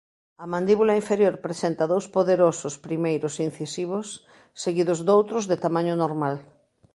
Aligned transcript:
A 0.43 0.45
mandíbula 0.53 0.93
inferior 1.01 1.35
presenta 1.45 1.89
dous 1.93 2.05
poderosos 2.15 2.73
primeiros 2.87 3.33
incisivos 3.47 4.07
seguidos 4.63 4.99
doutros 5.07 5.43
de 5.51 5.57
tamaño 5.65 5.95
normal. 6.03 6.35